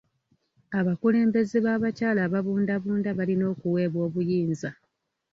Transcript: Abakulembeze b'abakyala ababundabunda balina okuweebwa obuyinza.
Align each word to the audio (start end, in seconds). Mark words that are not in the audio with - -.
Abakulembeze 0.79 1.57
b'abakyala 1.65 2.19
ababundabunda 2.27 3.09
balina 3.17 3.45
okuweebwa 3.53 4.01
obuyinza. 4.07 4.69